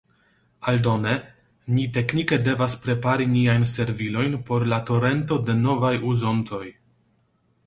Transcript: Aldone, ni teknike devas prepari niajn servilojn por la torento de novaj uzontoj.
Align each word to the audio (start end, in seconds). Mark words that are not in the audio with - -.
Aldone, 0.69 1.11
ni 1.73 1.83
teknike 1.97 2.39
devas 2.47 2.77
prepari 2.87 3.29
niajn 3.35 3.69
servilojn 3.75 4.39
por 4.49 4.67
la 4.73 4.81
torento 4.91 5.39
de 5.51 5.59
novaj 5.63 5.95
uzontoj. 6.15 6.65